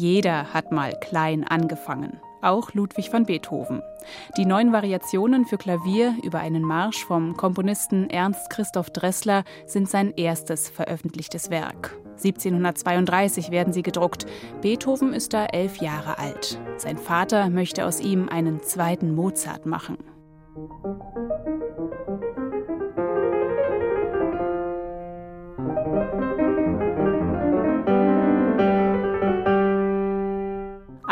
[0.00, 3.82] Jeder hat mal klein angefangen auch Ludwig van Beethoven.
[4.38, 10.14] Die neun Variationen für Klavier über einen Marsch vom Komponisten Ernst Christoph Dressler sind sein
[10.16, 11.98] erstes veröffentlichtes Werk.
[12.12, 14.24] 1732 werden sie gedruckt.
[14.62, 16.58] Beethoven ist da elf Jahre alt.
[16.78, 19.98] Sein Vater möchte aus ihm einen zweiten Mozart machen.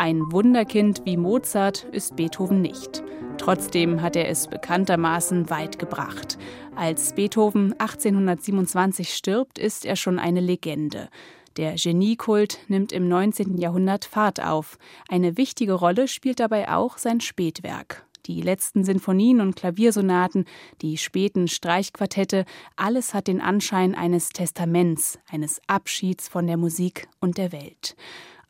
[0.09, 3.03] Ein Wunderkind wie Mozart ist Beethoven nicht.
[3.37, 6.39] Trotzdem hat er es bekanntermaßen weit gebracht.
[6.75, 11.09] Als Beethoven 1827 stirbt, ist er schon eine Legende.
[11.57, 13.59] Der Geniekult nimmt im 19.
[13.59, 14.79] Jahrhundert Fahrt auf.
[15.07, 18.03] Eine wichtige Rolle spielt dabei auch sein Spätwerk.
[18.25, 20.45] Die letzten Sinfonien und Klaviersonaten,
[20.81, 27.37] die späten Streichquartette, alles hat den Anschein eines Testaments, eines Abschieds von der Musik und
[27.37, 27.95] der Welt.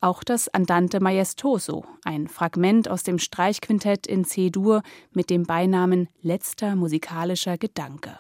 [0.02, 6.78] Auch das Andante Maestoso, ein Fragment aus dem Streichquintett in C-Dur mit dem Beinamen Letzter
[6.78, 8.18] musikalischer Gedanke.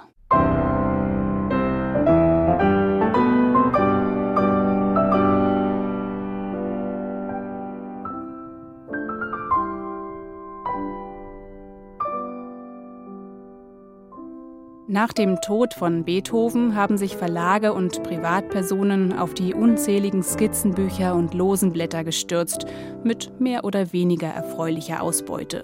[14.91, 21.35] Nach dem Tod von Beethoven haben sich Verlage und Privatpersonen auf die unzähligen Skizzenbücher und
[21.35, 22.65] Losenblätter gestürzt,
[23.03, 25.63] mit mehr oder weniger erfreulicher Ausbeute.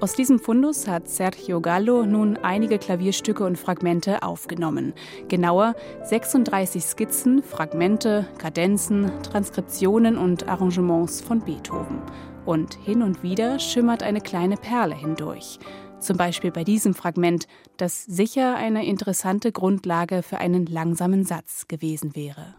[0.00, 4.94] Aus diesem Fundus hat Sergio Gallo nun einige Klavierstücke und Fragmente aufgenommen.
[5.28, 11.98] Genauer 36 Skizzen, Fragmente, Kadenzen, Transkriptionen und Arrangements von Beethoven.
[12.46, 15.58] Und hin und wieder schimmert eine kleine Perle hindurch.
[16.02, 22.16] Zum Beispiel bei diesem Fragment, das sicher eine interessante Grundlage für einen langsamen Satz gewesen
[22.16, 22.56] wäre.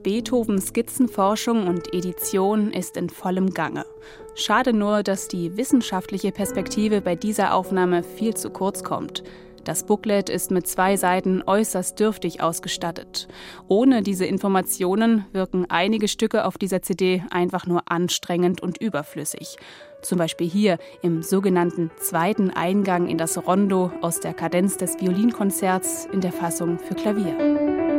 [0.00, 3.84] Die Beethoven-Skizzenforschung und Edition ist in vollem Gange.
[4.34, 9.22] Schade nur, dass die wissenschaftliche Perspektive bei dieser Aufnahme viel zu kurz kommt.
[9.64, 13.28] Das Booklet ist mit zwei Seiten äußerst dürftig ausgestattet.
[13.68, 19.56] Ohne diese Informationen wirken einige Stücke auf dieser CD einfach nur anstrengend und überflüssig.
[20.00, 26.08] Zum Beispiel hier im sogenannten zweiten Eingang in das Rondo aus der Kadenz des Violinkonzerts
[26.10, 27.89] in der Fassung für Klavier.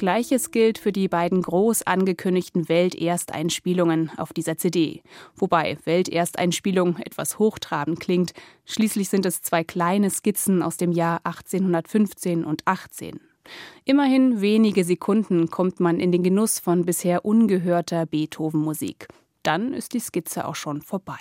[0.00, 5.02] Gleiches gilt für die beiden groß angekündigten Weltersteinspielungen auf dieser CD.
[5.36, 8.32] Wobei Weltersteinspielung etwas hochtrabend klingt.
[8.64, 13.20] Schließlich sind es zwei kleine Skizzen aus dem Jahr 1815 und 18.
[13.84, 19.06] Immerhin wenige Sekunden kommt man in den Genuss von bisher ungehörter Beethoven-Musik.
[19.42, 21.20] Dann ist die Skizze auch schon vorbei.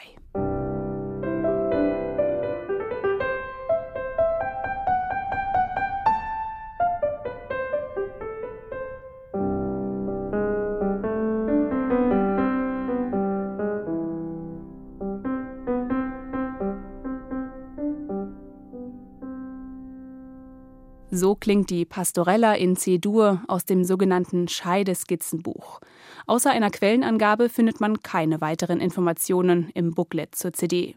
[21.11, 25.79] So klingt die Pastorella in C-Dur aus dem sogenannten Scheideskizzenbuch.
[26.27, 30.95] Außer einer Quellenangabe findet man keine weiteren Informationen im Booklet zur CD.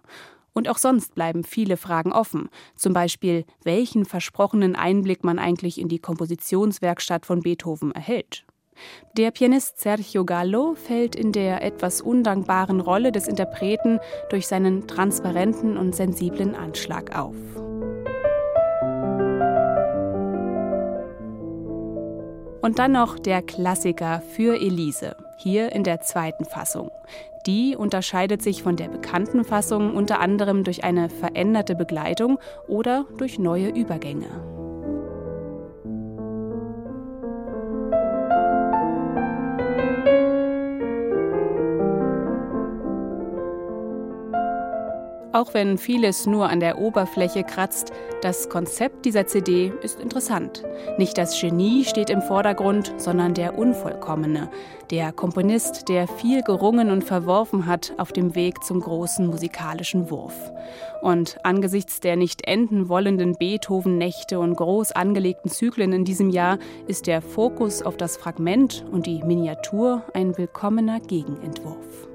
[0.53, 2.50] Und auch sonst bleiben viele Fragen offen.
[2.77, 8.44] Zum Beispiel, welchen versprochenen Einblick man eigentlich in die Kompositionswerkstatt von Beethoven erhält.
[9.17, 13.99] Der Pianist Sergio Gallo fällt in der etwas undankbaren Rolle des Interpreten
[14.29, 17.37] durch seinen transparenten und sensiblen Anschlag auf.
[22.62, 26.93] Und dann noch der Klassiker für Elise, hier in der zweiten Fassung.
[27.44, 32.38] Die unterscheidet sich von der bekannten Fassung unter anderem durch eine veränderte Begleitung
[32.69, 34.51] oder durch neue Übergänge.
[45.32, 47.90] Auch wenn vieles nur an der Oberfläche kratzt,
[48.20, 50.62] das Konzept dieser CD ist interessant.
[50.99, 54.50] Nicht das Genie steht im Vordergrund, sondern der Unvollkommene,
[54.90, 60.52] der Komponist, der viel gerungen und verworfen hat auf dem Weg zum großen musikalischen Wurf.
[61.00, 67.06] Und angesichts der nicht enden wollenden Beethoven-Nächte und groß angelegten Zyklen in diesem Jahr ist
[67.06, 72.08] der Fokus auf das Fragment und die Miniatur ein willkommener Gegenentwurf.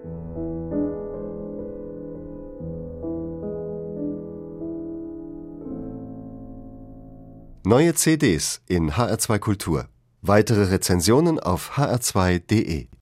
[7.69, 9.89] Neue CDs in HR2 Kultur.
[10.21, 12.87] Weitere Rezensionen auf hr2.de